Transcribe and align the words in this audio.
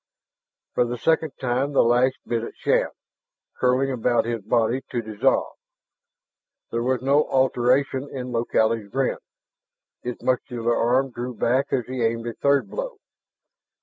For 0.73 0.83
the 0.83 0.97
second 0.97 1.33
time 1.39 1.73
the 1.73 1.83
lash 1.83 2.13
bit 2.25 2.41
at 2.41 2.55
Shann, 2.57 2.89
curling 3.57 3.91
about 3.91 4.25
his 4.25 4.41
body, 4.41 4.81
to 4.89 4.99
dissolve. 5.03 5.53
There 6.71 6.81
was 6.81 7.03
no 7.03 7.25
alteration 7.25 8.09
in 8.11 8.31
Logally's 8.31 8.89
grin, 8.89 9.19
His 10.01 10.19
muscular 10.23 10.75
arm 10.75 11.11
drew 11.11 11.35
back 11.35 11.67
as 11.71 11.85
he 11.85 12.01
aimed 12.01 12.25
a 12.25 12.33
third 12.33 12.67
blow. 12.67 12.97